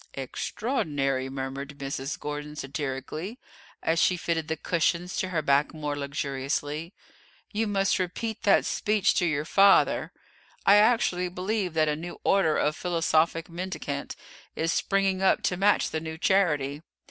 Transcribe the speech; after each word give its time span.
"Extraordinary!" 0.15 1.29
murmured 1.29 1.77
Mrs. 1.77 2.17
Gordon 2.19 2.55
satirically, 2.55 3.37
as 3.83 3.99
she 3.99 4.17
fitted 4.17 4.47
the 4.47 4.57
cushions 4.57 5.15
to 5.17 5.29
her 5.29 5.43
back 5.43 5.75
more 5.75 5.95
luxuriously; 5.95 6.91
"you 7.53 7.67
must 7.67 7.99
repeat 7.99 8.41
that 8.41 8.65
speech 8.65 9.13
to 9.13 9.27
your 9.27 9.45
father. 9.45 10.11
I 10.65 10.77
actually 10.77 11.29
believe 11.29 11.75
that 11.75 11.87
a 11.87 11.95
new 11.95 12.19
order 12.23 12.57
of 12.57 12.75
philosophic 12.75 13.47
mendicant 13.47 14.15
is 14.55 14.73
springing 14.73 15.21
up 15.21 15.43
to 15.43 15.55
match 15.55 15.91
the 15.91 15.99
new 15.99 16.17
charity. 16.17 16.81